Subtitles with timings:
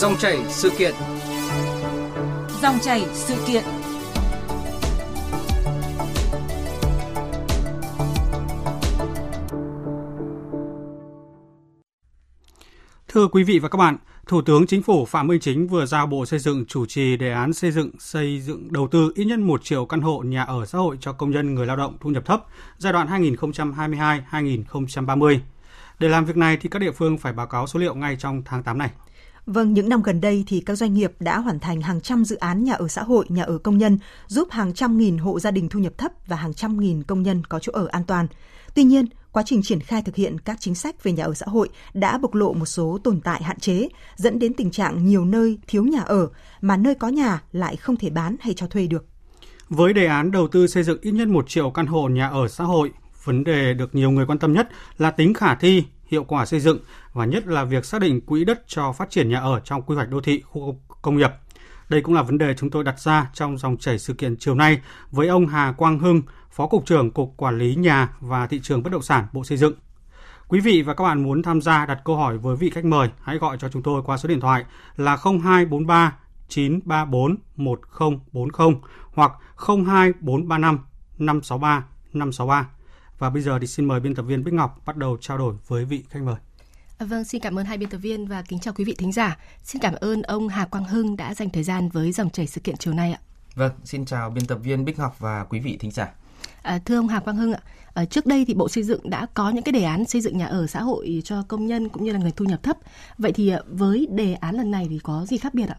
[0.00, 0.94] Dòng chảy sự kiện.
[2.62, 3.64] Dòng chảy sự kiện.
[13.08, 13.96] Thưa quý vị và các bạn,
[14.26, 17.32] Thủ tướng Chính phủ Phạm Minh Chính vừa giao Bộ Xây dựng chủ trì đề
[17.32, 20.66] án xây dựng, xây dựng đầu tư ít nhất 1 triệu căn hộ nhà ở
[20.66, 22.44] xã hội cho công nhân người lao động thu nhập thấp
[22.78, 25.38] giai đoạn 2022-2030.
[25.98, 28.42] Để làm việc này thì các địa phương phải báo cáo số liệu ngay trong
[28.44, 28.90] tháng 8 này.
[29.52, 32.36] Vâng, những năm gần đây thì các doanh nghiệp đã hoàn thành hàng trăm dự
[32.36, 35.50] án nhà ở xã hội, nhà ở công nhân, giúp hàng trăm nghìn hộ gia
[35.50, 38.26] đình thu nhập thấp và hàng trăm nghìn công nhân có chỗ ở an toàn.
[38.74, 41.46] Tuy nhiên, quá trình triển khai thực hiện các chính sách về nhà ở xã
[41.46, 45.24] hội đã bộc lộ một số tồn tại hạn chế, dẫn đến tình trạng nhiều
[45.24, 46.28] nơi thiếu nhà ở,
[46.60, 49.06] mà nơi có nhà lại không thể bán hay cho thuê được.
[49.68, 52.48] Với đề án đầu tư xây dựng ít nhất 1 triệu căn hộ nhà ở
[52.48, 52.90] xã hội,
[53.24, 56.60] vấn đề được nhiều người quan tâm nhất là tính khả thi, hiệu quả xây
[56.60, 56.78] dựng
[57.12, 59.96] và nhất là việc xác định quỹ đất cho phát triển nhà ở trong quy
[59.96, 61.30] hoạch đô thị, khu công nghiệp.
[61.88, 64.54] Đây cũng là vấn đề chúng tôi đặt ra trong dòng chảy sự kiện chiều
[64.54, 64.80] nay
[65.10, 68.82] với ông Hà Quang Hưng, Phó Cục trưởng Cục Quản lý Nhà và Thị trường
[68.82, 69.74] Bất động sản Bộ Xây dựng.
[70.48, 73.08] Quý vị và các bạn muốn tham gia đặt câu hỏi với vị khách mời,
[73.22, 74.64] hãy gọi cho chúng tôi qua số điện thoại
[74.96, 76.16] là 0243
[76.48, 78.80] 934 1040
[79.14, 80.78] hoặc 02435
[81.18, 82.68] 563 563.
[83.18, 85.54] Và bây giờ thì xin mời biên tập viên Bích Ngọc bắt đầu trao đổi
[85.66, 86.36] với vị khách mời.
[87.00, 89.38] Vâng, xin cảm ơn hai biên tập viên và kính chào quý vị thính giả.
[89.62, 92.60] Xin cảm ơn ông Hà Quang Hưng đã dành thời gian với dòng chảy sự
[92.60, 93.20] kiện chiều nay ạ.
[93.54, 96.08] Vâng, xin chào biên tập viên Bích Ngọc và quý vị thính giả.
[96.62, 97.60] À, thưa ông Hà Quang Hưng ạ,
[97.94, 100.38] à, trước đây thì Bộ Xây dựng đã có những cái đề án xây dựng
[100.38, 102.76] nhà ở xã hội cho công nhân cũng như là người thu nhập thấp.
[103.18, 105.76] Vậy thì à, với đề án lần này thì có gì khác biệt ạ?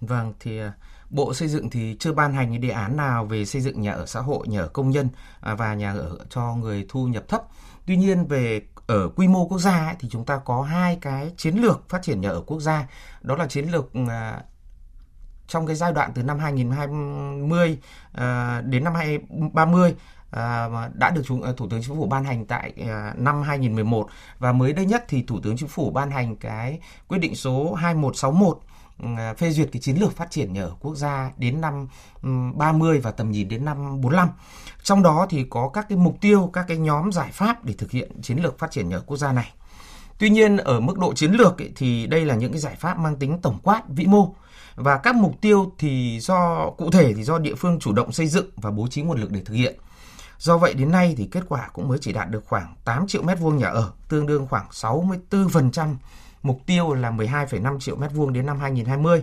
[0.00, 0.72] Vâng, thì à,
[1.10, 4.06] Bộ Xây dựng thì chưa ban hành đề án nào về xây dựng nhà ở
[4.06, 5.08] xã hội, nhà ở công nhân
[5.40, 7.42] à, và nhà ở cho người thu nhập thấp.
[7.86, 11.32] Tuy nhiên về ở quy mô quốc gia ấy, thì chúng ta có hai cái
[11.36, 12.88] chiến lược phát triển nhà ở quốc gia.
[13.20, 14.42] Đó là chiến lược à,
[15.46, 17.78] trong cái giai đoạn từ năm 2020
[18.12, 19.94] à, đến năm 2030
[20.30, 22.72] à, đã được chúng, Thủ tướng Chính phủ ban hành tại
[23.16, 24.08] năm 2011
[24.38, 27.74] và mới đây nhất thì Thủ tướng Chính phủ ban hành cái quyết định số
[27.74, 28.58] 2161
[28.98, 31.88] À, phê duyệt cái chiến lược phát triển nhà ở quốc gia đến năm
[32.54, 34.28] 30 và tầm nhìn đến năm 45.
[34.82, 37.90] Trong đó thì có các cái mục tiêu, các cái nhóm giải pháp để thực
[37.90, 39.52] hiện chiến lược phát triển nhà ở quốc gia này.
[40.18, 42.98] Tuy nhiên ở mức độ chiến lược ấy, thì đây là những cái giải pháp
[42.98, 44.34] mang tính tổng quát vĩ mô
[44.74, 48.26] và các mục tiêu thì do cụ thể thì do địa phương chủ động xây
[48.26, 49.76] dựng và bố trí nguồn lực để thực hiện.
[50.38, 53.22] Do vậy đến nay thì kết quả cũng mới chỉ đạt được khoảng 8 triệu
[53.22, 55.94] mét vuông nhà ở, tương đương khoảng 64%
[56.42, 59.22] mục tiêu là 12,5 triệu mét vuông đến năm 2020.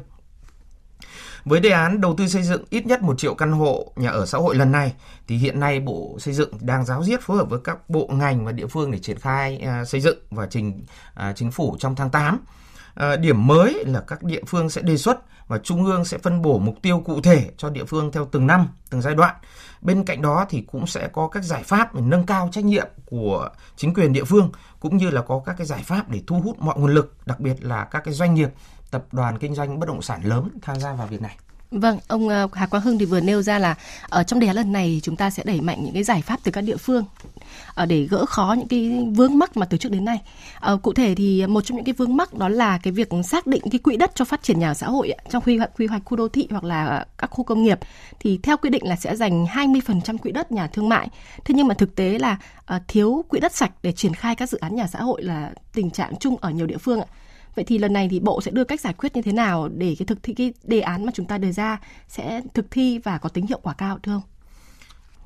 [1.46, 4.26] Với đề án đầu tư xây dựng ít nhất 1 triệu căn hộ nhà ở
[4.26, 4.94] xã hội lần này
[5.28, 8.46] thì hiện nay Bộ Xây dựng đang giáo diết phối hợp với các bộ ngành
[8.46, 11.96] và địa phương để triển khai à, xây dựng và trình à, chính phủ trong
[11.96, 12.40] tháng 8.
[12.96, 16.42] À, điểm mới là các địa phương sẽ đề xuất và trung ương sẽ phân
[16.42, 19.36] bổ mục tiêu cụ thể cho địa phương theo từng năm, từng giai đoạn.
[19.82, 22.88] Bên cạnh đó thì cũng sẽ có các giải pháp để nâng cao trách nhiệm
[23.06, 26.42] của chính quyền địa phương cũng như là có các cái giải pháp để thu
[26.42, 28.50] hút mọi nguồn lực, đặc biệt là các cái doanh nghiệp,
[28.92, 31.38] tập đoàn kinh doanh bất động sản lớn tham gia vào việc này.
[31.72, 33.76] Vâng, ông ờ, Hà Quang Hưng thì vừa nêu ra là
[34.10, 36.40] ở trong đề án lần này chúng ta sẽ đẩy mạnh những cái giải pháp
[36.44, 37.06] từ các địa phương
[37.74, 40.22] ờ, để gỡ khó những cái vướng mắc mà từ trước đến nay.
[40.60, 43.48] Ờ, cụ thể thì một trong những cái vướng mắc đó là cái việc xác
[43.48, 45.88] định cái quỹ đất cho phát triển nhà ở xã hội trong quy hoạch quy
[45.88, 47.80] hoạch khu đô thị hoặc là các khu công nghiệp
[48.20, 51.08] thì theo quy định là sẽ dành 20% quỹ đất nhà thương mại.
[51.46, 52.38] Thế nhưng mà thực tế là
[52.88, 55.92] thiếu quỹ đất sạch để triển khai các dự án nhà xã hội là tình
[55.92, 57.08] trạng chung ở nhiều địa phương ạ.
[57.60, 59.96] Vậy thì lần này thì Bộ sẽ đưa cách giải quyết như thế nào để
[60.00, 63.18] cái thực thi cái đề án mà chúng ta đề ra sẽ thực thi và
[63.18, 64.22] có tính hiệu quả cao thưa ông?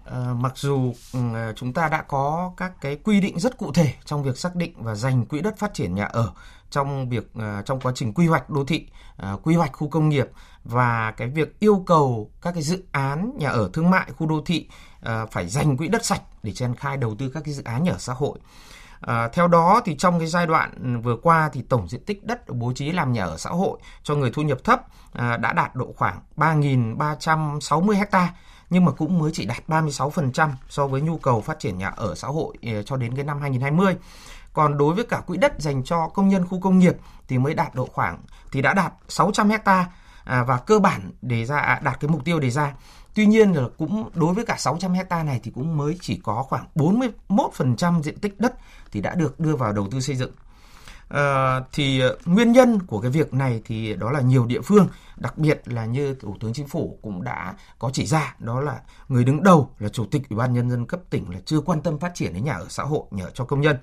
[0.06, 1.20] À, mặc dù ừ,
[1.56, 4.74] chúng ta đã có các cái quy định rất cụ thể trong việc xác định
[4.78, 6.32] và dành quỹ đất phát triển nhà ở
[6.72, 10.10] trong việc ờ, trong quá trình quy hoạch đô thị, ờ, quy hoạch khu công
[10.10, 10.28] nghiệp
[10.64, 14.42] và cái việc yêu cầu các cái dự án nhà ở thương mại khu đô
[14.46, 14.68] thị
[15.32, 17.92] phải dành quỹ đất sạch để triển khai đầu tư các cái dự án nhà
[17.92, 18.40] ở xã hội.
[19.08, 22.50] À, theo đó thì trong cái giai đoạn vừa qua thì tổng diện tích đất
[22.50, 24.82] bố trí làm nhà ở xã hội cho người thu nhập thấp
[25.14, 28.34] à, đã đạt độ khoảng 3.360 ha
[28.70, 32.16] nhưng mà cũng mới chỉ đạt 36% so với nhu cầu phát triển nhà ở
[32.16, 33.96] xã hội à, cho đến cái năm 2020.
[34.54, 36.96] Còn đối với cả quỹ đất dành cho công nhân khu công nghiệp
[37.28, 38.20] thì mới đạt độ khoảng
[38.52, 39.86] thì đã đạt 600 ha
[40.24, 42.74] à, và cơ bản đề ra à, đạt cái mục tiêu đề ra.
[43.16, 46.44] Tuy nhiên là cũng đối với cả 600 hecta này thì cũng mới chỉ có
[46.44, 48.54] khoảng 41% diện tích đất
[48.92, 50.32] thì đã được đưa vào đầu tư xây dựng.
[51.10, 54.88] À, thì ờ, nguyên nhân của cái việc này thì đó là nhiều địa phương,
[55.18, 58.82] đặc biệt là như Thủ tướng Chính phủ cũng đã có chỉ ra, đó là
[59.08, 61.82] người đứng đầu là Chủ tịch Ủy ban Nhân dân cấp tỉnh là chưa quan
[61.82, 63.78] tâm phát triển đến nhà ở xã hội, nhà ở cho công nhân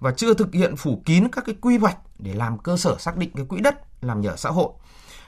[0.00, 3.16] và chưa thực hiện phủ kín các cái quy hoạch để làm cơ sở xác
[3.16, 4.70] định cái quỹ đất làm nhà ở xã hội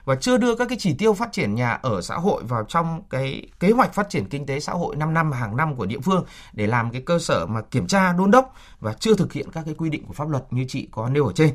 [0.09, 3.03] và chưa đưa các cái chỉ tiêu phát triển nhà ở xã hội vào trong
[3.11, 6.01] cái kế hoạch phát triển kinh tế xã hội 5 năm hàng năm của địa
[6.01, 9.51] phương để làm cái cơ sở mà kiểm tra đôn đốc và chưa thực hiện
[9.53, 11.55] các cái quy định của pháp luật như chị có nêu ở trên.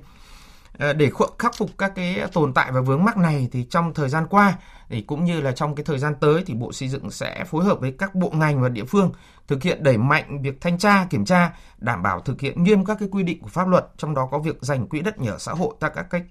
[0.77, 4.09] Ờ, để khắc phục các cái tồn tại và vướng mắc này thì trong thời
[4.09, 4.57] gian qua
[4.89, 7.65] thì cũng như là trong cái thời gian tới thì Bộ Xây dựng sẽ phối
[7.65, 9.11] hợp với các bộ ngành và địa phương
[9.47, 12.97] thực hiện đẩy mạnh việc thanh tra, kiểm tra, đảm bảo thực hiện nghiêm các
[12.99, 15.37] cái quy định của pháp luật, trong đó có việc dành quỹ đất nhà ở
[15.37, 16.23] xã hội tại các cách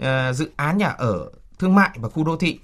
[0.00, 2.58] uh, dự án nhà ở thương mại và khu đô thị.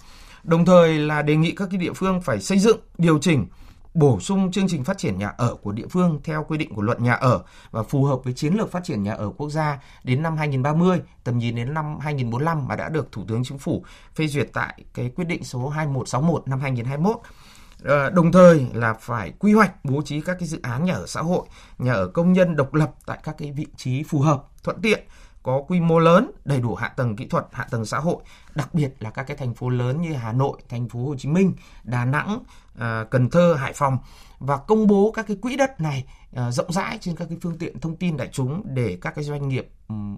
[0.44, 3.46] Đồng thời là đề nghị các cái địa phương phải xây dựng, điều chỉnh
[3.94, 6.82] bổ sung chương trình phát triển nhà ở của địa phương theo quy định của
[6.82, 9.78] luật nhà ở và phù hợp với chiến lược phát triển nhà ở quốc gia
[10.04, 13.84] đến năm 2030, tầm nhìn đến năm 2045 mà đã được Thủ tướng Chính phủ
[14.14, 17.16] phê duyệt tại cái quyết định số 2161 năm 2021.
[17.84, 21.06] Ờ, đồng thời là phải quy hoạch bố trí các cái dự án nhà ở
[21.06, 21.42] xã hội,
[21.78, 25.00] nhà ở công nhân độc lập tại các cái vị trí phù hợp, thuận tiện
[25.42, 28.16] có quy mô lớn, đầy đủ hạ tầng kỹ thuật, hạ tầng xã hội,
[28.54, 31.28] đặc biệt là các cái thành phố lớn như Hà Nội, thành phố Hồ Chí
[31.28, 31.54] Minh,
[31.84, 32.38] Đà Nẵng,
[32.78, 33.98] à, Cần Thơ, Hải Phòng
[34.38, 36.04] và công bố các cái quỹ đất này
[36.34, 39.24] à, rộng rãi trên các cái phương tiện thông tin đại chúng để các cái
[39.24, 39.68] doanh nghiệp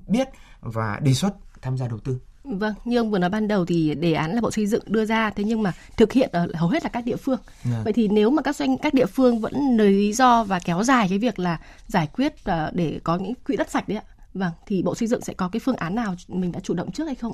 [0.06, 0.28] biết
[0.60, 2.18] và đề xuất tham gia đầu tư.
[2.44, 5.04] Vâng, như ông vừa nói ban đầu thì đề án là Bộ Xây dựng đưa
[5.04, 7.38] ra thế nhưng mà thực hiện ở hầu hết là các địa phương.
[7.64, 7.76] Yeah.
[7.76, 7.80] Dạ.
[7.84, 10.82] Vậy thì nếu mà các doanh các địa phương vẫn lời lý do và kéo
[10.82, 14.04] dài cái việc là giải quyết uh, để có những quỹ đất sạch đấy ạ
[14.34, 16.92] Vâng, thì Bộ Xây dựng sẽ có cái phương án nào mình đã chủ động
[16.92, 17.32] trước hay không?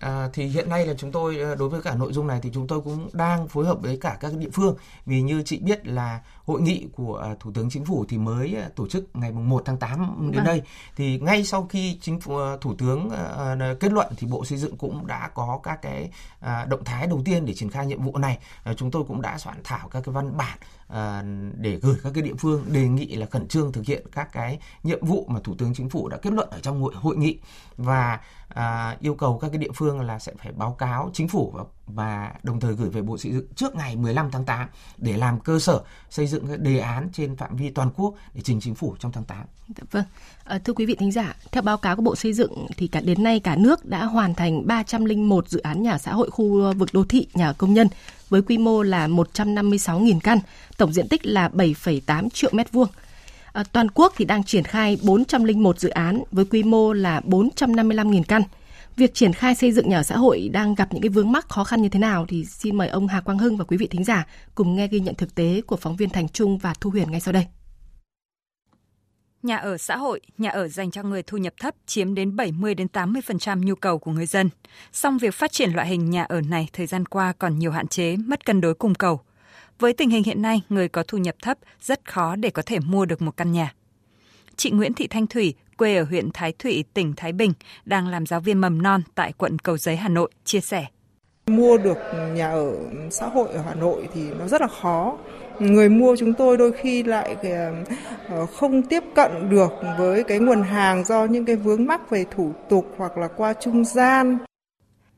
[0.00, 2.50] À, thì hiện nay là chúng tôi ờ, đối với cả nội dung này thì
[2.54, 4.76] chúng tôi cũng đang phối hợp với cả các địa phương
[5.06, 8.54] vì như chị biết là hội nghị của à, Thủ tướng Chính phủ thì mới
[8.54, 10.44] à, tổ chức ngày 1 tháng 8 đến vâng.
[10.44, 10.62] đây.
[10.96, 13.10] Thì ngay sau khi chính phủ à, Thủ tướng
[13.80, 16.10] kết luận thì Bộ Xây dựng cũng đã có các cái
[16.68, 18.38] động thái đầu tiên để triển khai nhiệm vụ này.
[18.76, 20.58] Chúng tôi cũng đã soạn thảo các cái văn bản
[21.58, 24.58] để gửi các cái địa phương đề nghị là khẩn trương thực hiện các cái
[24.82, 27.38] nhiệm vụ mà Thủ tướng Chính phủ đã kết luận ở trong hội, hội nghị.
[27.76, 31.52] Và à, yêu cầu các cái địa phương là sẽ phải báo cáo chính phủ
[31.54, 34.68] và, và đồng thời gửi về Bộ Xây dựng trước ngày 15 tháng 8
[34.98, 35.80] để làm cơ sở
[36.10, 39.24] xây dựng đề án trên phạm vi toàn quốc để trình chính phủ trong tháng
[39.24, 39.44] 8.
[39.68, 40.04] Dạ vâng.
[40.44, 43.00] À, thưa quý vị thính giả, theo báo cáo của Bộ Xây dựng thì cả
[43.00, 46.88] đến nay cả nước đã hoàn thành 301 dự án nhà xã hội khu vực
[46.92, 47.88] đô thị nhà công nhân
[48.28, 50.38] với quy mô là 156.000 căn,
[50.76, 52.88] tổng diện tích là 7,8 triệu mét vuông.
[53.52, 58.22] À, toàn quốc thì đang triển khai 401 dự án với quy mô là 455.000
[58.28, 58.42] căn.
[58.96, 61.48] Việc triển khai xây dựng nhà ở xã hội đang gặp những cái vướng mắc
[61.48, 63.86] khó khăn như thế nào thì xin mời ông Hà Quang Hưng và quý vị
[63.86, 66.90] thính giả cùng nghe ghi nhận thực tế của phóng viên Thành Trung và Thu
[66.90, 67.46] Huyền ngay sau đây.
[69.42, 72.74] Nhà ở xã hội, nhà ở dành cho người thu nhập thấp chiếm đến 70
[72.74, 74.50] đến 80% nhu cầu của người dân.
[74.92, 77.86] Song việc phát triển loại hình nhà ở này thời gian qua còn nhiều hạn
[77.86, 79.20] chế, mất cân đối cung cầu.
[79.78, 82.78] Với tình hình hiện nay, người có thu nhập thấp rất khó để có thể
[82.78, 83.74] mua được một căn nhà.
[84.56, 87.52] Chị Nguyễn Thị Thanh Thủy, quê ở huyện Thái Thụy, tỉnh Thái Bình,
[87.84, 90.86] đang làm giáo viên mầm non tại quận Cầu Giấy, Hà Nội, chia sẻ.
[91.46, 91.98] Mua được
[92.34, 92.72] nhà ở
[93.10, 95.16] xã hội ở Hà Nội thì nó rất là khó.
[95.58, 97.36] Người mua chúng tôi đôi khi lại
[98.28, 102.24] ờ, không tiếp cận được với cái nguồn hàng do những cái vướng mắc về
[102.36, 104.38] thủ tục hoặc là qua trung gian.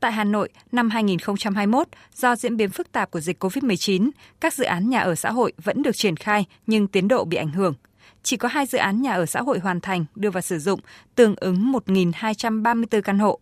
[0.01, 4.11] Tại Hà Nội, năm 2021, do diễn biến phức tạp của dịch COVID-19,
[4.41, 7.37] các dự án nhà ở xã hội vẫn được triển khai nhưng tiến độ bị
[7.37, 7.75] ảnh hưởng.
[8.23, 10.81] Chỉ có hai dự án nhà ở xã hội hoàn thành đưa vào sử dụng,
[11.15, 13.39] tương ứng 1.234 căn hộ.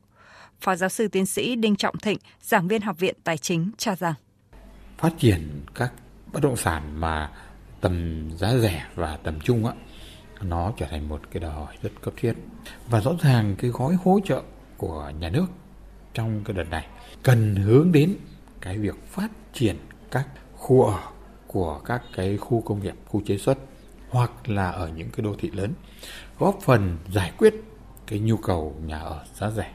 [0.60, 3.94] Phó giáo sư tiến sĩ Đinh Trọng Thịnh, giảng viên Học viện Tài chính cho
[3.94, 4.14] rằng
[4.98, 5.92] phát triển các
[6.32, 7.30] bất động sản mà
[7.80, 9.72] tầm giá rẻ và tầm trung á
[10.40, 12.32] nó trở thành một cái đòi hỏi rất cấp thiết
[12.88, 14.42] và rõ ràng cái gói hỗ trợ
[14.76, 15.46] của nhà nước
[16.14, 16.86] trong cái đợt này
[17.22, 18.16] cần hướng đến
[18.60, 19.76] cái việc phát triển
[20.10, 21.00] các khu ở
[21.46, 23.58] của các cái khu công nghiệp, khu chế xuất
[24.16, 25.72] hoặc là ở những cái đô thị lớn
[26.38, 27.54] góp phần giải quyết
[28.06, 29.72] cái nhu cầu nhà ở giá rẻ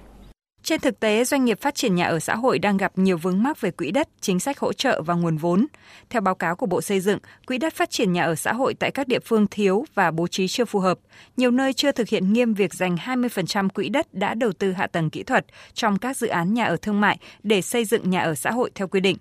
[0.64, 3.44] trên thực tế, doanh nghiệp phát triển nhà ở xã hội đang gặp nhiều vướng
[3.44, 5.68] mắc về quỹ đất, chính sách hỗ trợ và nguồn vốn.
[6.10, 8.74] Theo báo cáo của Bộ Xây dựng, quỹ đất phát triển nhà ở xã hội
[8.74, 11.00] tại các địa phương thiếu và bố trí chưa phù hợp.
[11.38, 14.88] Nhiều nơi chưa thực hiện nghiêm việc dành 20% quỹ đất đã đầu tư hạ
[14.88, 18.22] tầng kỹ thuật trong các dự án nhà ở thương mại để xây dựng nhà
[18.22, 19.18] ở xã hội theo quy định.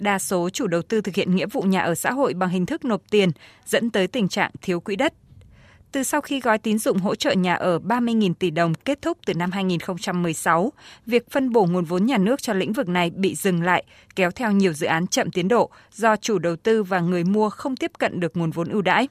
[0.00, 2.66] Đa số chủ đầu tư thực hiện nghĩa vụ nhà ở xã hội bằng hình
[2.66, 3.30] thức nộp tiền,
[3.66, 5.14] dẫn tới tình trạng thiếu quỹ đất.
[5.92, 9.18] Từ sau khi gói tín dụng hỗ trợ nhà ở 30.000 tỷ đồng kết thúc
[9.26, 10.72] từ năm 2016,
[11.06, 13.84] việc phân bổ nguồn vốn nhà nước cho lĩnh vực này bị dừng lại,
[14.16, 17.50] kéo theo nhiều dự án chậm tiến độ do chủ đầu tư và người mua
[17.50, 19.08] không tiếp cận được nguồn vốn ưu đãi.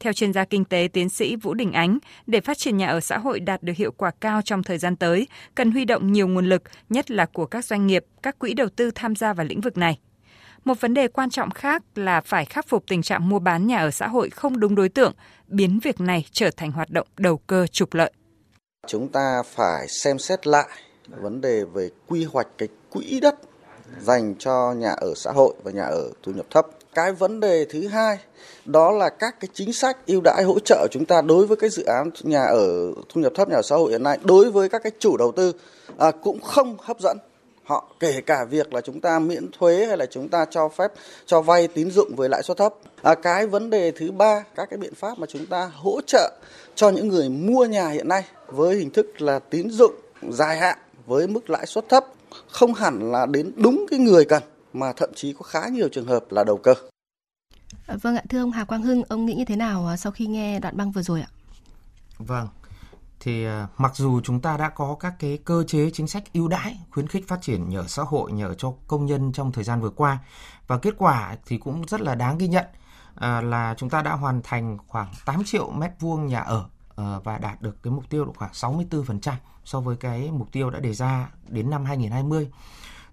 [0.00, 3.00] Theo chuyên gia kinh tế tiến sĩ Vũ Đình Ánh, để phát triển nhà ở
[3.00, 6.28] xã hội đạt được hiệu quả cao trong thời gian tới, cần huy động nhiều
[6.28, 9.46] nguồn lực, nhất là của các doanh nghiệp, các quỹ đầu tư tham gia vào
[9.46, 9.98] lĩnh vực này.
[10.64, 13.78] Một vấn đề quan trọng khác là phải khắc phục tình trạng mua bán nhà
[13.78, 15.12] ở xã hội không đúng đối tượng,
[15.46, 18.12] biến việc này trở thành hoạt động đầu cơ trục lợi.
[18.86, 20.68] Chúng ta phải xem xét lại
[21.08, 23.34] vấn đề về quy hoạch cái quỹ đất
[23.98, 26.66] dành cho nhà ở xã hội và nhà ở thu nhập thấp.
[26.94, 28.18] Cái vấn đề thứ hai
[28.64, 31.70] đó là các cái chính sách ưu đãi hỗ trợ chúng ta đối với cái
[31.70, 34.68] dự án nhà ở thu nhập thấp nhà ở xã hội hiện nay đối với
[34.68, 35.52] các cái chủ đầu tư
[35.98, 37.18] à, cũng không hấp dẫn
[37.64, 40.92] họ kể cả việc là chúng ta miễn thuế hay là chúng ta cho phép
[41.26, 42.74] cho vay tín dụng với lãi suất thấp.
[43.02, 46.32] À, cái vấn đề thứ ba các cái biện pháp mà chúng ta hỗ trợ
[46.74, 49.92] cho những người mua nhà hiện nay với hình thức là tín dụng
[50.30, 52.04] dài hạn với mức lãi suất thấp
[52.48, 54.42] không hẳn là đến đúng cái người cần
[54.74, 56.74] mà thậm chí có khá nhiều trường hợp là đầu cơ.
[57.86, 60.60] Vâng ạ, thưa ông Hà Quang Hưng, ông nghĩ như thế nào sau khi nghe
[60.60, 61.28] đoạn băng vừa rồi ạ?
[62.18, 62.48] Vâng,
[63.20, 66.48] thì à, mặc dù chúng ta đã có các cái cơ chế chính sách ưu
[66.48, 69.52] đãi khuyến khích phát triển nhà ở xã hội nhà ở cho công nhân trong
[69.52, 70.18] thời gian vừa qua
[70.66, 72.66] và kết quả thì cũng rất là đáng ghi nhận
[73.14, 76.64] à, là chúng ta đã hoàn thành khoảng 8 triệu mét vuông nhà ở
[76.96, 79.32] à, và đạt được cái mục tiêu khoảng 64%
[79.64, 82.50] so với cái mục tiêu đã đề ra đến năm 2020.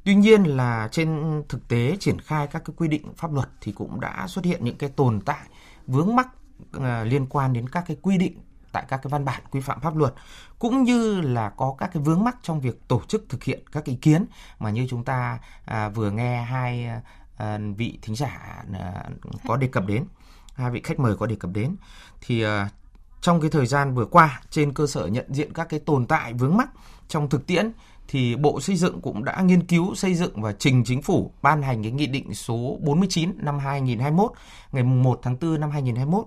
[0.04, 3.72] Tuy nhiên là trên thực tế triển khai các cái quy định pháp luật thì
[3.72, 5.48] cũng đã xuất hiện những cái tồn tại
[5.88, 6.28] vướng mắc
[6.74, 8.38] ờ, liên quan đến các cái quy định
[8.72, 10.14] tại các cái văn bản quy phạm pháp luật
[10.60, 13.86] cũng như là có các cái vướng mắc trong việc tổ chức thực hiện các
[13.86, 14.26] ý kiến.
[14.60, 16.90] Mà như chúng ta à, vừa nghe hai
[17.38, 19.10] à, vị thính giả à,
[19.48, 20.06] có đề cập đến
[20.56, 21.76] hai vị khách mời có đề cập đến
[22.22, 22.70] thì à,
[23.22, 26.34] trong cái thời gian vừa qua trên cơ sở nhận diện các cái tồn tại
[26.34, 26.70] vướng mắc
[27.08, 27.72] trong thực tiễn
[28.12, 31.62] thì Bộ Xây dựng cũng đã nghiên cứu xây dựng và trình chính phủ ban
[31.62, 34.32] hành cái nghị định số 49 năm 2021
[34.72, 36.26] ngày 1 tháng 4 năm 2021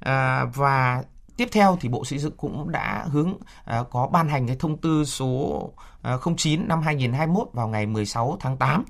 [0.00, 1.02] à, và
[1.36, 3.34] Tiếp theo thì Bộ Xây dựng cũng đã hướng
[3.64, 5.70] à, có ban hành cái thông tư số
[6.02, 8.84] à, 09 năm 2021 vào ngày 16 tháng 8.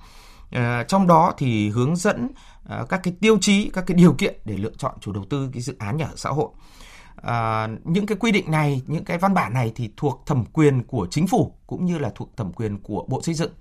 [0.51, 2.29] À, trong đó thì hướng dẫn
[2.69, 5.51] à, các cái tiêu chí, các cái điều kiện để lựa chọn chủ đầu tư
[5.53, 6.49] cái dự án nhà ở xã hội.
[7.23, 10.83] À, những cái quy định này, những cái văn bản này thì thuộc thẩm quyền
[10.83, 13.53] của chính phủ cũng như là thuộc thẩm quyền của Bộ Xây dựng.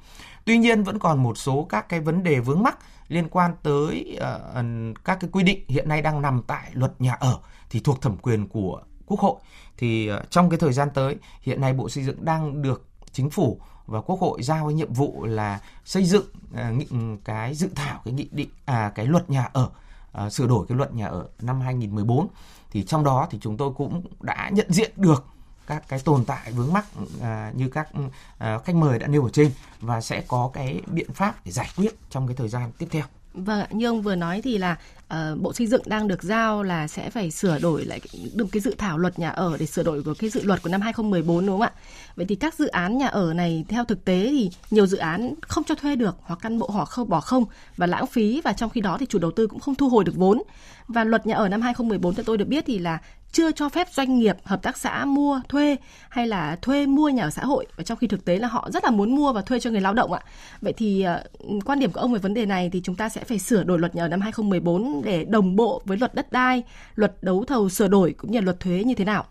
[0.45, 2.77] Tuy nhiên vẫn còn một số các cái vấn đề vướng mắc
[3.07, 7.13] liên quan tới uh, các cái quy định hiện nay đang nằm tại luật nhà
[7.13, 7.39] ở
[7.69, 9.35] thì thuộc thẩm quyền của Quốc hội.
[9.77, 13.29] Thì uh, trong cái thời gian tới, hiện nay Bộ Xây dựng đang được chính
[13.29, 18.01] phủ và Quốc hội giao cái nhiệm vụ là xây dựng uh, cái dự thảo
[18.05, 19.69] cái nghị định à cái luật nhà ở
[20.11, 22.27] À, sửa đổi cái luật nhà ở năm 2014
[22.71, 25.25] thì trong đó thì chúng tôi cũng đã nhận diện được
[25.67, 26.85] các cái tồn tại vướng mắc
[27.21, 27.89] à, như các
[28.37, 31.69] à, khách mời đã nêu ở trên và sẽ có cái biện pháp để giải
[31.77, 33.03] quyết trong cái thời gian tiếp theo.
[33.33, 34.77] Vâng, như ông vừa nói thì là
[35.13, 38.01] uh, Bộ Xây dựng đang được giao là sẽ phải sửa đổi lại
[38.33, 40.69] được cái dự thảo luật nhà ở để sửa đổi của cái dự luật của
[40.69, 41.71] năm 2014 đúng không ạ?
[42.15, 45.33] Vậy thì các dự án nhà ở này theo thực tế thì nhiều dự án
[45.41, 47.45] không cho thuê được hoặc căn bộ họ không bỏ không
[47.77, 50.03] và lãng phí và trong khi đó thì chủ đầu tư cũng không thu hồi
[50.03, 50.43] được vốn.
[50.87, 52.99] Và luật nhà ở năm 2014 theo tôi được biết thì là
[53.31, 55.77] chưa cho phép doanh nghiệp, hợp tác xã mua, thuê
[56.09, 58.69] hay là thuê mua nhà ở xã hội và trong khi thực tế là họ
[58.73, 60.19] rất là muốn mua và thuê cho người lao động ạ.
[60.61, 61.05] Vậy thì
[61.39, 63.63] uh, quan điểm của ông về vấn đề này thì chúng ta sẽ phải sửa
[63.63, 66.63] đổi luật nhà ở năm 2014 để đồng bộ với luật đất đai,
[66.95, 69.25] luật đấu thầu sửa đổi cũng như luật thuế như thế nào?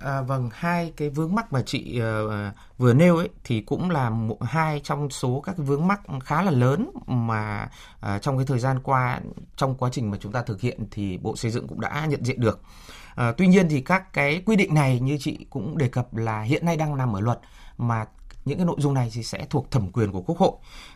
[0.00, 4.10] À, vâng, hai cái vướng mắc mà chị uh, vừa nêu ấy thì cũng là
[4.10, 8.46] một, hai trong số các cái vướng mắc khá là lớn mà uh, trong cái
[8.46, 9.20] thời gian qua
[9.56, 12.24] trong quá trình mà chúng ta thực hiện thì Bộ Xây dựng cũng đã nhận
[12.24, 12.60] diện được.
[13.12, 16.42] Uh, tuy nhiên thì các cái quy định này như chị cũng đề cập là
[16.42, 17.38] hiện nay đang nằm ở luật
[17.78, 18.04] mà
[18.44, 20.52] những cái nội dung này thì sẽ thuộc thẩm quyền của Quốc hội.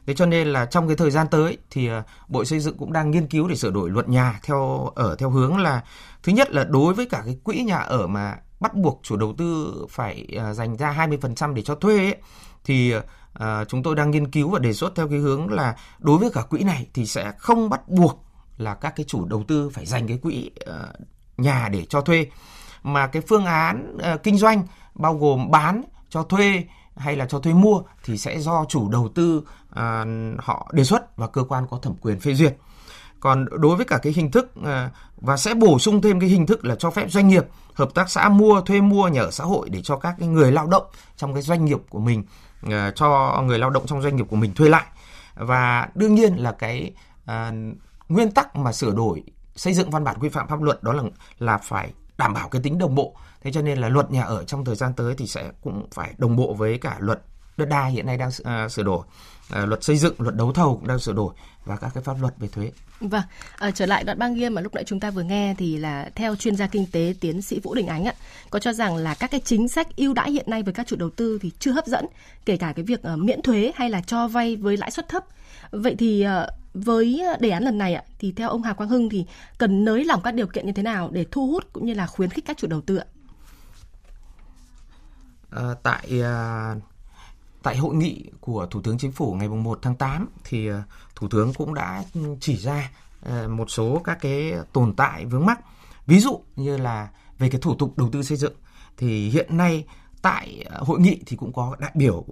[0.07, 2.93] Thế cho nên là trong cái thời gian tới thì ờ, Bộ Xây dựng cũng
[2.93, 5.85] đang nghiên cứu để sửa đổi luật nhà theo ở theo hướng là
[6.23, 9.35] thứ nhất là đối với cả cái quỹ nhà ở mà bắt buộc chủ đầu
[9.39, 12.17] tư phải à, dành ra 20% để cho thuê ấy,
[12.65, 12.95] thì
[13.33, 16.31] à, chúng tôi đang nghiên cứu và đề xuất theo cái hướng là đối với
[16.31, 18.25] cả quỹ này thì sẽ không bắt buộc
[18.57, 20.75] là các cái chủ đầu tư phải dành cái quỹ uh,
[21.37, 22.27] nhà để cho thuê
[22.83, 26.65] mà cái phương án uh, kinh doanh bao gồm bán cho thuê
[26.97, 29.79] hay là cho thuê mua thì sẽ do chủ đầu tư uh,
[30.39, 32.57] họ đề xuất và cơ quan có thẩm quyền phê duyệt.
[33.21, 36.47] Còn đối với cả cái hình thức à, và sẽ bổ sung thêm cái hình
[36.47, 39.45] thức là cho phép doanh nghiệp, hợp tác xã mua thuê mua nhà ở xã
[39.45, 40.85] hội để cho các cái người lao động
[41.17, 42.25] trong cái doanh nghiệp của mình
[42.71, 44.85] à, cho người lao động trong doanh nghiệp của mình thuê lại.
[45.35, 46.93] Và đương nhiên là cái
[47.27, 47.53] à,
[48.09, 49.23] nguyên tắc mà sửa đổi
[49.57, 51.03] xây dựng văn bản quy phạm pháp luật đó là
[51.39, 53.17] là phải đảm bảo cái tính đồng bộ.
[53.43, 56.15] Thế cho nên là luật nhà ở trong thời gian tới thì sẽ cũng phải
[56.19, 57.23] đồng bộ với cả luật
[57.57, 59.03] đất đai hiện nay đang uh, sửa đổi,
[59.63, 62.21] uh, luật xây dựng, luật đấu thầu cũng đang sửa đổi và các cái pháp
[62.21, 62.71] luật về thuế.
[63.01, 63.23] Vâng,
[63.59, 66.11] à, trở lại đoạn băng ghiêm mà lúc nãy chúng ta vừa nghe thì là
[66.15, 68.15] theo chuyên gia kinh tế tiến sĩ Vũ Đình Ánh ạ,
[68.51, 70.97] có cho rằng là các cái chính sách ưu đãi hiện nay với các chủ
[70.97, 72.07] đầu tư thì chưa hấp dẫn,
[72.45, 75.25] kể cả cái việc uh, miễn thuế hay là cho vay với lãi suất thấp.
[75.71, 79.09] Vậy thì uh, với đề án lần này ạ, thì theo ông Hà Quang Hưng
[79.09, 79.27] thì
[79.59, 82.07] cần nới lỏng các điều kiện như thế nào để thu hút cũng như là
[82.07, 83.05] khuyến khích các chủ đầu tư ạ?
[85.51, 86.83] À, tại uh
[87.63, 90.83] tại hội nghị của Thủ tướng Chính phủ ngày 1 tháng 8 thì ờ,
[91.15, 92.05] Thủ tướng cũng đã
[92.41, 92.91] chỉ ra
[93.23, 95.61] ờ, một số các cái tồn tại vướng mắc.
[96.07, 98.55] Ví dụ như là về cái thủ tục đầu tư xây dựng
[98.97, 99.85] thì hiện nay
[100.23, 102.25] tại ờ, hội nghị thì cũng có đại biểu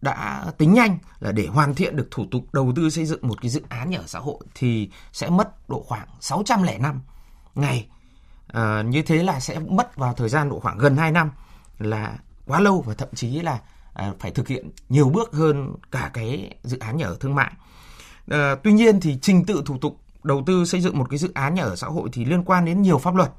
[0.00, 3.42] đã tính nhanh là để hoàn thiện được thủ tục đầu tư xây dựng một
[3.42, 7.00] cái dự án nhà ở xã hội thì sẽ mất độ khoảng 605
[7.54, 7.88] ngày.
[8.46, 11.30] À, như thế là sẽ mất vào thời gian độ khoảng gần 2 năm
[11.78, 13.60] là quá lâu và thậm chí là
[13.98, 17.52] à, phải thực hiện nhiều bước hơn cả cái dự án nhà ở thương mại.
[18.30, 21.30] À, tuy nhiên thì trình tự thủ tục đầu tư xây dựng một cái dự
[21.34, 23.30] án nhà ở xã hội thì liên quan đến nhiều pháp luật.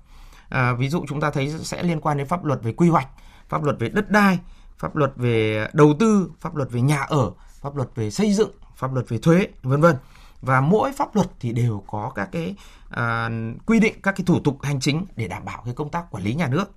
[0.50, 3.08] À, ví dụ chúng ta thấy sẽ liên quan đến pháp luật về quy hoạch,
[3.50, 4.40] pháp luật về đất đai,
[4.78, 8.52] pháp luật về đầu tư, pháp luật về nhà ở, pháp luật về xây dựng,
[8.76, 9.96] pháp luật về thuế, vân vân.
[10.42, 12.56] Và mỗi pháp luật thì đều có các cái
[12.90, 13.30] à,
[13.66, 16.24] quy định các cái thủ tục hành chính để đảm bảo cái công tác quản
[16.24, 16.72] lý nhà nước.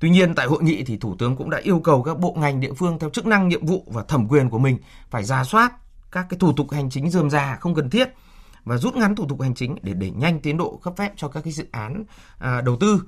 [0.00, 2.60] Tuy nhiên tại hội nghị thì Thủ tướng cũng đã yêu cầu các bộ ngành
[2.60, 4.78] địa phương theo chức năng nhiệm vụ và thẩm quyền của mình
[5.10, 5.72] phải ra soát
[6.12, 8.08] các cái thủ tục hành chính dườm già không cần thiết
[8.64, 11.28] và rút ngắn thủ tục hành chính để đẩy nhanh tiến độ cấp phép cho
[11.28, 12.04] các cái dự án
[12.38, 13.02] à, đầu tư.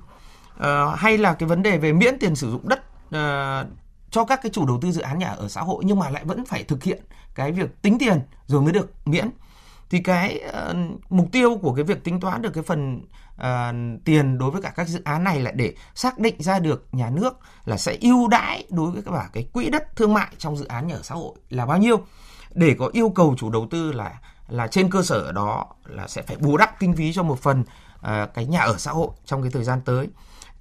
[0.59, 3.65] À, hay là cái vấn đề về miễn tiền sử dụng đất à,
[4.11, 6.25] cho các cái chủ đầu tư dự án nhà ở xã hội nhưng mà lại
[6.25, 7.03] vẫn phải thực hiện
[7.35, 9.29] cái việc tính tiền rồi mới được miễn
[9.89, 10.75] thì cái uh,
[11.09, 13.01] mục tiêu của cái việc tính toán được cái phần
[13.41, 16.87] uh, tiền đối với cả các dự án này là để xác định ra được
[16.91, 20.57] nhà nước là sẽ ưu đãi đối với cả cái quỹ đất thương mại trong
[20.57, 21.97] dự án nhà ở xã hội là bao nhiêu.
[22.53, 26.21] Để có yêu cầu chủ đầu tư là là trên cơ sở đó là sẽ
[26.21, 29.41] phải bù đắp kinh phí cho một phần uh, cái nhà ở xã hội trong
[29.41, 30.07] cái thời gian tới.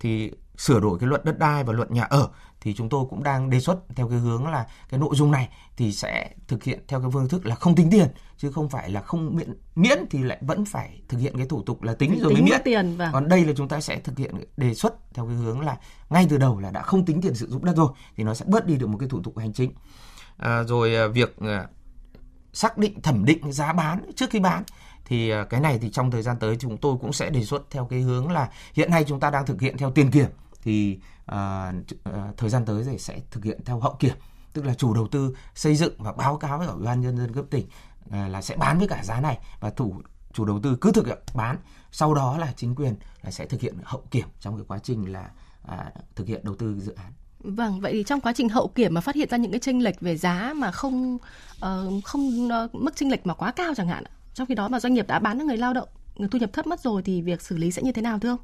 [0.01, 2.29] Thì sửa đổi cái luật đất đai và luật nhà ở
[2.67, 5.49] thì chúng tôi cũng đang đề xuất theo cái hướng là cái nội dung này
[5.77, 8.91] thì sẽ thực hiện theo cái phương thức là không tính tiền chứ không phải
[8.91, 12.19] là không miễn miễn thì lại vẫn phải thực hiện cái thủ tục là tính,
[12.21, 13.11] rồi tính mới miễn tiền và...
[13.13, 15.77] còn đây là chúng ta sẽ thực hiện đề xuất theo cái hướng là
[16.11, 18.45] ngay từ đầu là đã không tính tiền sử dụng đất rồi thì nó sẽ
[18.49, 19.73] bớt đi được một cái thủ tục hành chính.
[20.37, 21.67] À, rồi à, việc à,
[22.53, 24.63] xác định thẩm định giá bán trước khi bán
[25.05, 27.71] thì à, cái này thì trong thời gian tới chúng tôi cũng sẽ đề xuất
[27.71, 30.29] theo cái hướng là hiện nay chúng ta đang thực hiện theo tiền kiểm
[30.63, 31.73] thì À,
[32.05, 34.15] à, thời gian tới thì sẽ thực hiện theo hậu kiểm
[34.53, 37.35] tức là chủ đầu tư xây dựng và báo cáo với ủy ban nhân dân
[37.35, 37.67] cấp tỉnh
[38.11, 39.95] à, là sẽ bán với cả giá này và thủ
[40.33, 41.57] chủ đầu tư cứ thực hiện bán
[41.93, 45.13] sau đó là chính quyền là sẽ thực hiện hậu kiểm trong cái quá trình
[45.13, 45.31] là
[45.63, 48.95] à, thực hiện đầu tư dự án Vâng, vậy thì trong quá trình hậu kiểm
[48.95, 52.75] mà phát hiện ra những cái chênh lệch về giá mà không uh, không uh,
[52.75, 55.19] mức chênh lệch mà quá cao chẳng hạn, trong khi đó mà doanh nghiệp đã
[55.19, 57.71] bán cho người lao động, người thu nhập thấp mất rồi thì việc xử lý
[57.71, 58.39] sẽ như thế nào thưa ông?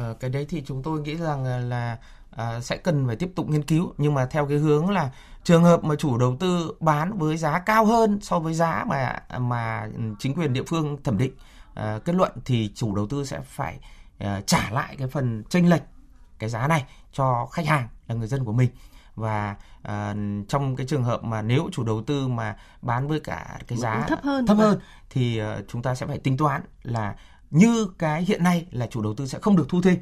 [0.00, 1.98] À, cái đấy thì chúng tôi nghĩ rằng là
[2.30, 3.94] à, sẽ cần phải tiếp tục nghiên cứu.
[3.98, 5.10] Nhưng mà theo cái hướng là
[5.44, 9.22] trường hợp mà chủ đầu tư bán với giá cao hơn so với giá mà
[9.38, 11.32] mà chính quyền địa phương thẩm định
[11.74, 13.78] à, kết luận thì chủ đầu tư sẽ phải
[14.18, 15.82] à, trả lại cái phần chênh lệch
[16.38, 18.70] cái giá này cho khách hàng là người dân của mình.
[19.14, 20.14] Và à,
[20.48, 24.04] trong cái trường hợp mà nếu chủ đầu tư mà bán với cả cái giá
[24.08, 24.78] thấp hơn thấp hơn
[25.10, 27.14] thì uh, chúng ta sẽ phải tính toán là
[27.50, 29.98] như cái hiện nay là chủ đầu tư sẽ không được thu thêm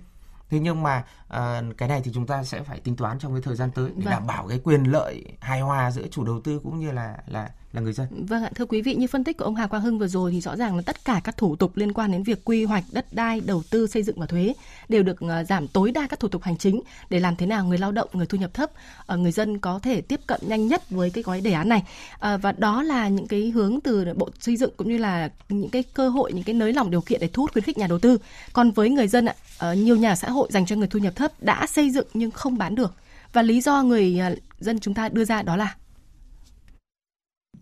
[0.50, 3.42] thế nhưng mà uh, cái này thì chúng ta sẽ phải tính toán trong cái
[3.42, 4.10] thời gian tới để vâng.
[4.10, 7.50] đảm bảo cái quyền lợi hài hòa giữa chủ đầu tư cũng như là là
[7.72, 8.06] là người dân.
[8.10, 10.32] Vâng ạ, thưa quý vị, như phân tích của ông Hà Quang Hưng vừa rồi
[10.32, 12.84] thì rõ ràng là tất cả các thủ tục liên quan đến việc quy hoạch
[12.92, 14.54] đất đai, đầu tư, xây dựng và thuế
[14.88, 17.64] đều được ờ, giảm tối đa các thủ tục hành chính để làm thế nào
[17.64, 18.70] người lao động, người thu nhập thấp,
[19.06, 21.82] ờ, người dân có thể tiếp cận nhanh nhất với cái gói đề án này.
[22.18, 25.70] Ờ, và đó là những cái hướng từ Bộ Xây dựng cũng như là những
[25.70, 27.86] cái cơ hội, những cái nới lỏng điều kiện để thu hút khuyến khích nhà
[27.86, 28.18] đầu tư.
[28.52, 29.34] Còn với người dân ạ,
[29.74, 32.58] nhiều nhà xã hội dành cho người thu nhập thấp đã xây dựng nhưng không
[32.58, 32.94] bán được.
[33.32, 34.20] Và lý do người
[34.60, 35.74] dân chúng ta đưa ra đó là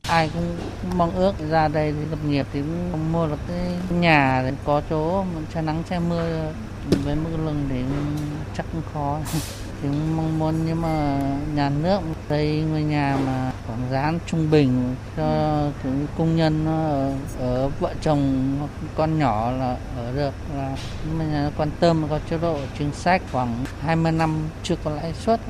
[0.08, 0.56] ai cũng
[0.96, 2.60] mong ước ra đây thì lập nghiệp thì
[2.92, 3.58] cũng mua được cái
[3.90, 6.52] nhà để có chỗ che nắng che mưa
[7.04, 7.82] với mức lương thì
[8.56, 9.18] chắc cũng khó.
[9.82, 11.18] Thì cũng mong muốn nhưng mà
[11.54, 15.24] nhà nước xây ngôi nhà mà khoảng giá trung bình cho
[15.84, 20.76] những công nhân ở, ở vợ chồng hoặc con nhỏ là ở được là
[21.18, 25.40] nhà quan tâm có chế độ chính sách khoảng 20 năm chưa có lãi suất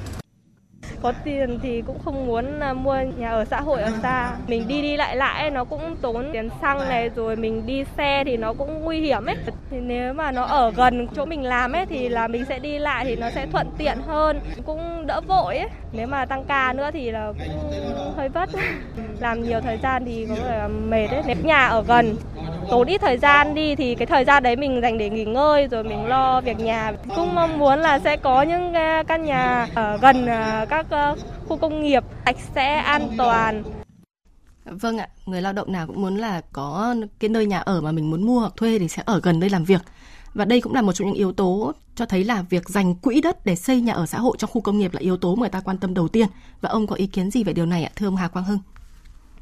[1.02, 4.36] có tiền thì cũng không muốn à, mua nhà ở xã hội ở xa.
[4.48, 8.24] Mình đi đi lại lại nó cũng tốn tiền xăng này, rồi mình đi xe
[8.24, 9.36] thì nó cũng nguy hiểm ấy.
[9.70, 12.78] Thì nếu mà nó ở gần chỗ mình làm ấy, thì là mình sẽ đi
[12.78, 15.68] lại thì nó sẽ thuận tiện hơn, cũng đỡ vội ấy.
[15.92, 18.50] Nếu mà tăng ca nữa thì là cũng hơi vất.
[19.20, 21.22] Làm nhiều thời gian thì có thể là mệt ấy.
[21.26, 22.16] nếu nhà ở gần
[22.70, 25.68] tốn ít thời gian đi thì cái thời gian đấy mình dành để nghỉ ngơi
[25.68, 26.92] rồi mình lo việc nhà.
[27.16, 28.72] Cũng mong muốn là sẽ có những
[29.08, 30.86] căn nhà ở gần à, các
[31.48, 33.62] khu công nghiệp sạch sẽ an toàn.
[34.64, 37.92] Vâng ạ, người lao động nào cũng muốn là có cái nơi nhà ở mà
[37.92, 39.80] mình muốn mua hoặc thuê thì sẽ ở gần nơi làm việc.
[40.36, 43.20] và đây cũng là một trong những yếu tố cho thấy là việc dành quỹ
[43.20, 45.40] đất để xây nhà ở xã hội trong khu công nghiệp là yếu tố mà
[45.40, 46.28] người ta quan tâm đầu tiên.
[46.60, 48.58] Và ông có ý kiến gì về điều này ạ thưa ông Hà Quang Hưng?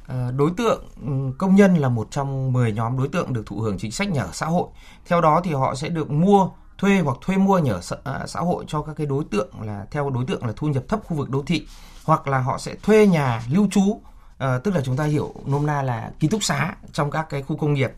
[0.07, 3.61] Ờ, đối tượng ừ, công nhân là một trong 10 nhóm đối tượng được thụ
[3.61, 4.69] hưởng chính sách nhà ở xã hội.
[5.07, 8.27] Theo đó thì họ sẽ được mua thuê hoặc thuê mua nhà ở xã, à,
[8.27, 11.01] xã hội cho các cái đối tượng là theo đối tượng là thu nhập thấp
[11.05, 11.67] khu vực đô thị
[12.05, 14.01] hoặc là họ sẽ thuê nhà lưu trú
[14.38, 17.43] à, tức là chúng ta hiểu nôm na là ký túc xá trong các cái
[17.43, 17.93] khu công nghiệp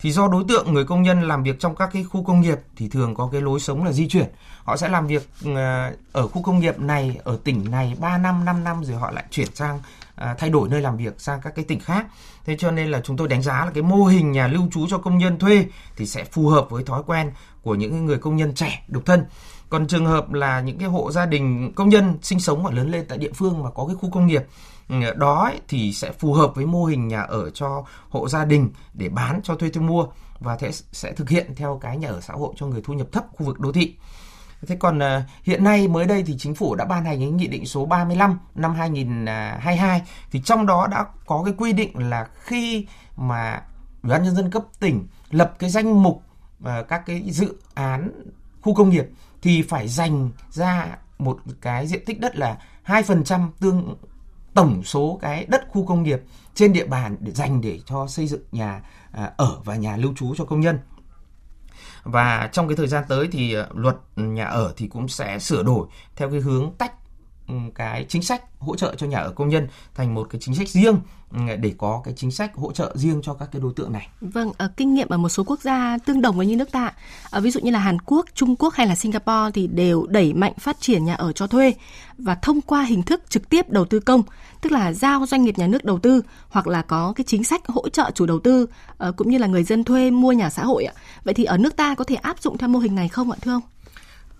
[0.00, 2.58] thì do đối tượng, người công nhân làm việc trong các cái khu công nghiệp
[2.76, 4.26] thì thường có cái lối sống là di chuyển.
[4.64, 8.44] Họ sẽ làm việc ờ, ở khu công nghiệp này, ở tỉnh này 3 năm
[8.44, 9.80] 5 năm rồi họ lại chuyển sang
[10.14, 12.06] à, thay đổi nơi làm việc sang các cái tỉnh khác.
[12.44, 14.86] Thế cho nên là chúng tôi đánh giá là cái mô hình nhà lưu trú
[14.88, 17.30] cho công nhân thuê thì sẽ phù hợp với thói quen
[17.62, 19.24] của những người công nhân trẻ độc thân.
[19.68, 22.90] Còn trường hợp là những cái hộ gia đình công nhân sinh sống và lớn
[22.90, 24.44] lên tại địa phương mà có cái khu công nghiệp
[25.16, 28.70] đó ấy, thì sẽ phù hợp với mô hình nhà ở cho hộ gia đình
[28.94, 30.06] để bán cho thuê cho mua
[30.40, 33.06] và thế sẽ thực hiện theo cái nhà ở xã hội cho người thu nhập
[33.12, 33.94] thấp khu vực đô thị.
[34.66, 37.46] Thế còn à, hiện nay mới đây thì chính phủ đã ban hành cái nghị
[37.46, 42.26] định số 35 năm 2022 à, thì trong đó đã có cái quy định là
[42.40, 43.62] khi mà
[44.02, 46.22] Ủy ban nhân dân cấp tỉnh lập cái danh mục
[46.64, 48.10] à, các cái dự án
[48.60, 49.06] khu công nghiệp
[49.42, 53.96] thì phải dành ra một cái diện tích đất là 2% tương
[54.54, 56.20] tổng số cái đất khu công nghiệp
[56.54, 60.12] trên địa bàn để dành để cho xây dựng nhà à, ở và nhà lưu
[60.16, 60.78] trú cho công nhân.
[62.02, 65.62] Và trong cái thời gian tới thì à, luật nhà ở thì cũng sẽ sửa
[65.62, 65.86] đổi
[66.16, 66.92] theo cái hướng tách
[67.48, 70.54] Ừ, cái chính sách hỗ trợ cho nhà ở công nhân thành một cái chính
[70.54, 70.96] sách riêng
[71.32, 74.08] ừ, để có cái chính sách hỗ trợ riêng cho các cái đối tượng này.
[74.20, 76.84] Vâng, ở kinh nghiệm ở một số quốc gia tương đồng với như nước ta,
[76.84, 76.92] ở
[77.30, 80.32] ờ, ví dụ như là Hàn Quốc, Trung Quốc hay là Singapore thì đều đẩy
[80.32, 81.74] mạnh phát triển nhà ở cho thuê
[82.18, 84.22] và thông qua hình thức trực tiếp đầu tư công,
[84.60, 87.66] tức là giao doanh nghiệp nhà nước đầu tư hoặc là có cái chính sách
[87.66, 88.66] hỗ trợ chủ đầu tư
[88.98, 90.94] ờ, cũng như là người dân thuê mua nhà xã hội ạ.
[91.24, 93.38] Vậy thì ở nước ta có thể áp dụng theo mô hình này không ạ
[93.40, 93.62] thưa ông?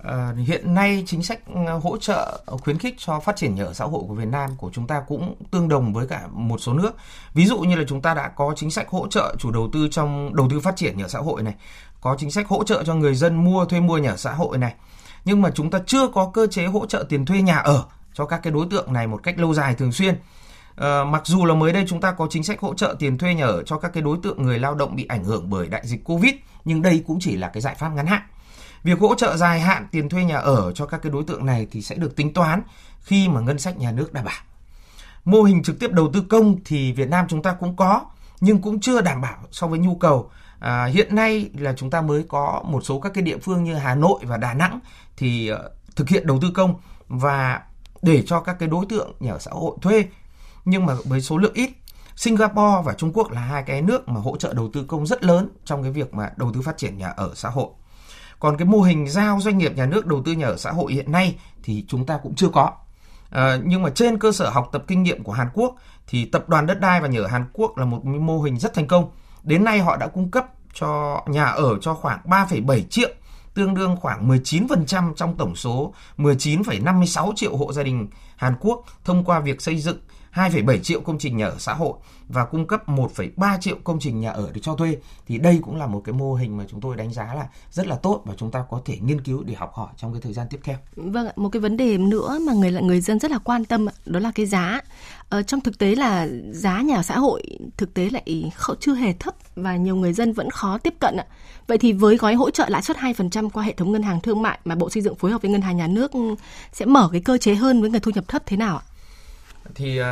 [0.06, 3.64] À, hiện nay chính sách ừ, hỗ trợ ờ, khuyến khích cho phát triển nhà
[3.64, 6.58] ở xã hội của Việt Nam của chúng ta cũng tương đồng với cả một
[6.58, 6.90] số nước.
[7.34, 9.88] Ví dụ như là chúng ta đã có chính sách hỗ trợ chủ đầu tư
[9.90, 11.54] trong đầu tư phát triển nhà ở xã hội này,
[12.00, 14.58] có chính sách hỗ trợ cho người dân mua thuê mua nhà ở xã hội
[14.58, 14.74] này.
[15.24, 18.26] Nhưng mà chúng ta chưa có cơ chế hỗ trợ tiền thuê nhà ở cho
[18.26, 20.14] các cái đối tượng này một cách lâu dài thường xuyên.
[20.76, 23.34] À, mặc dù là mới đây chúng ta có chính sách hỗ trợ tiền thuê
[23.34, 25.86] nhà ở cho các cái đối tượng người lao động bị ảnh hưởng bởi đại
[25.86, 28.22] dịch Covid, nhưng đây cũng chỉ là cái giải pháp ngắn hạn
[28.84, 31.66] Việc hỗ trợ dài hạn tiền thuê nhà ở cho các cái đối tượng này
[31.70, 32.62] thì sẽ được tính toán
[33.00, 34.42] khi mà ngân sách nhà nước đảm bảo.
[35.24, 38.04] Mô hình trực tiếp đầu tư công thì Việt Nam chúng ta cũng có
[38.40, 40.30] nhưng cũng chưa đảm bảo so với nhu cầu.
[40.58, 43.74] À, hiện nay là chúng ta mới có một số các cái địa phương như
[43.74, 44.80] Hà Nội và Đà Nẵng
[45.16, 45.58] thì uh,
[45.96, 46.74] thực hiện đầu tư công
[47.08, 47.62] và
[48.02, 50.04] để cho các cái đối tượng nhà ở xã hội thuê
[50.64, 51.70] nhưng mà với số lượng ít
[52.16, 55.24] Singapore và Trung Quốc là hai cái nước mà hỗ trợ đầu tư công rất
[55.24, 57.68] lớn trong cái việc mà đầu tư phát triển nhà ở xã hội.
[58.44, 60.92] Còn cái mô hình giao doanh nghiệp nhà nước đầu tư nhà ở xã hội
[60.92, 62.70] hiện nay thì chúng ta cũng chưa có.
[63.30, 65.74] À, nhưng mà trên cơ sở học tập kinh nghiệm của Hàn Quốc
[66.06, 68.74] thì tập đoàn đất đai và nhà ở Hàn Quốc là một mô hình rất
[68.74, 69.10] thành công.
[69.42, 73.08] Đến nay họ đã cung cấp cho nhà ở cho khoảng 3,7 triệu
[73.54, 79.24] tương đương khoảng 19% trong tổng số 19,56 triệu hộ gia đình Hàn Quốc thông
[79.24, 79.98] qua việc xây dựng
[80.34, 81.92] 2,7 triệu công trình nhà ở xã hội
[82.28, 85.76] và cung cấp 1,3 triệu công trình nhà ở để cho thuê thì đây cũng
[85.76, 88.34] là một cái mô hình mà chúng tôi đánh giá là rất là tốt và
[88.36, 90.76] chúng ta có thể nghiên cứu để học hỏi trong cái thời gian tiếp theo.
[90.96, 94.20] Vâng, một cái vấn đề nữa mà người người dân rất là quan tâm đó
[94.20, 94.80] là cái giá.
[95.28, 97.42] Ờ, trong thực tế là giá nhà ở xã hội
[97.76, 101.16] thực tế lại không, chưa hề thấp và nhiều người dân vẫn khó tiếp cận
[101.16, 101.26] ạ.
[101.66, 104.42] Vậy thì với gói hỗ trợ lãi suất 2% qua hệ thống ngân hàng thương
[104.42, 106.34] mại mà Bộ Xây dựng phối hợp với ngân hàng nhà nước ừ,
[106.72, 108.93] sẽ mở cái cơ chế hơn với người thu nhập thấp thế nào ạ?
[109.74, 110.06] Thì uh,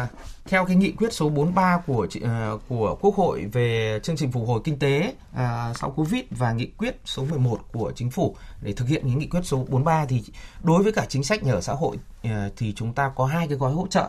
[0.45, 4.49] theo cái nghị quyết số 43 của uh, của Quốc hội về chương trình phục
[4.49, 8.73] hồi kinh tế uh, sau Covid và nghị quyết số 11 của chính phủ để
[8.73, 10.23] thực hiện những nghị quyết số 43 thì
[10.63, 13.49] đối với cả chính sách nhà ở xã hội uh, thì chúng ta có hai
[13.49, 14.09] cái gói hỗ trợ.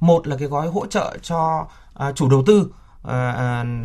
[0.00, 1.66] Một là cái gói hỗ trợ cho
[2.08, 3.10] uh, chủ đầu tư uh,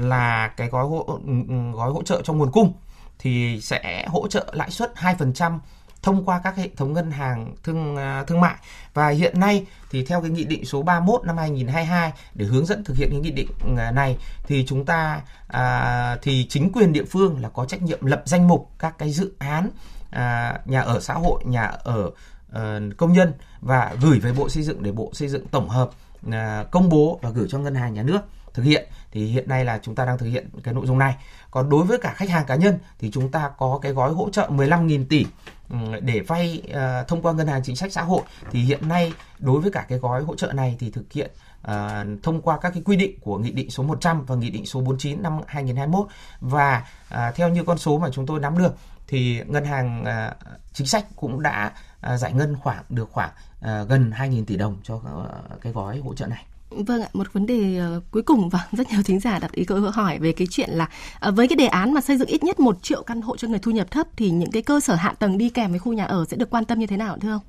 [0.01, 1.17] là cái gói hỗ, ừ,
[1.47, 2.73] ừ, gói hỗ trợ cho nguồn cung
[3.19, 5.59] thì sẽ hỗ trợ lãi suất 2%
[6.01, 8.55] thông qua các hệ thống ngân hàng thương à, thương mại
[8.93, 12.83] và hiện nay thì theo cái nghị định số 31 năm 2022 để hướng dẫn
[12.83, 17.03] thực hiện cái nghị định à, này thì chúng ta à, thì chính quyền địa
[17.03, 19.69] phương là có trách nhiệm lập danh mục các cái dự án
[20.09, 22.11] à, nhà ở xã hội nhà ở
[22.51, 25.89] à, công nhân và gửi về bộ xây dựng để bộ xây dựng tổng hợp
[26.31, 28.21] à, công bố và gửi cho ngân hàng nhà nước
[28.53, 31.15] thực hiện thì hiện nay là chúng ta đang thực hiện cái nội dung này.
[31.51, 34.29] Còn đối với cả khách hàng cá nhân thì chúng ta có cái gói hỗ
[34.29, 35.25] trợ 15.000 tỷ
[36.01, 39.61] để vay uh, thông qua ngân hàng chính sách xã hội thì hiện nay đối
[39.61, 42.83] với cả cái gói hỗ trợ này thì thực hiện uh, thông qua các cái
[42.85, 46.07] quy định của nghị định số 100 và nghị định số 49 năm 2021
[46.39, 48.75] và uh, theo như con số mà chúng tôi nắm được
[49.07, 50.37] thì ngân hàng uh,
[50.73, 51.73] chính sách cũng đã
[52.13, 55.01] uh, giải ngân khoảng được khoảng uh, gần 2.000 tỷ đồng cho
[55.61, 56.45] cái gói hỗ trợ này.
[56.69, 59.65] Vâng ạ, một vấn đề uh, cuối cùng và rất nhiều thính giả đặt ý
[59.65, 60.89] câu hỏi về cái chuyện là
[61.27, 63.47] uh, với cái đề án mà xây dựng ít nhất một triệu căn hộ cho
[63.47, 65.93] người thu nhập thấp thì những cái cơ sở hạ tầng đi kèm với khu
[65.93, 67.41] nhà ở sẽ được quan tâm như thế nào thưa ông?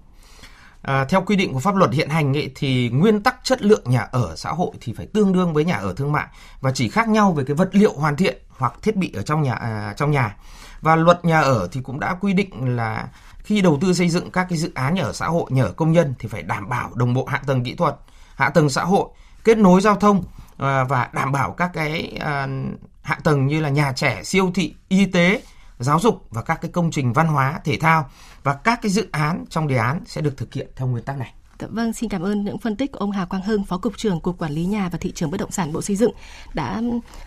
[0.83, 3.83] À, theo quy định của pháp luật hiện hành ấy, thì nguyên tắc chất lượng
[3.85, 6.27] nhà ở xã hội thì phải tương đương với nhà ở thương mại
[6.61, 9.43] và chỉ khác nhau về cái vật liệu hoàn thiện hoặc thiết bị ở trong
[9.43, 10.37] nhà à, trong nhà.
[10.81, 14.31] Và luật nhà ở thì cũng đã quy định là khi đầu tư xây dựng
[14.31, 16.69] các cái dự án nhà ở xã hội, nhà ở công nhân thì phải đảm
[16.69, 17.97] bảo đồng bộ hạ tầng kỹ thuật,
[18.41, 19.09] hạ tầng xã hội,
[19.45, 20.25] kết nối giao thông
[20.59, 22.47] à, và đảm bảo các cái à,
[23.03, 25.43] hạ tầng như là nhà trẻ, siêu thị, y tế,
[25.79, 28.11] giáo dục và các cái công trình văn hóa, thể thao
[28.43, 31.19] và các cái dự án trong đề án sẽ được thực hiện theo nguyên tắc
[31.19, 31.35] này.
[31.59, 33.97] Dạ, vâng, xin cảm ơn những phân tích của ông Hà Quang Hưng, Phó Cục
[33.97, 36.13] trưởng Cục Quản lý Nhà và Thị trường Bất động sản Bộ Xây dựng
[36.55, 36.83] đã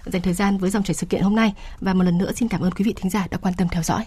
[0.06, 1.54] dành thời gian với dòng chảy sự kiện hôm nay.
[1.80, 3.84] Và một lần nữa xin cảm ơn quý vị thính giả đã quan tâm theo
[3.84, 4.06] dõi.